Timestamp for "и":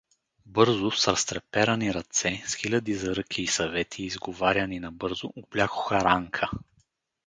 3.41-3.47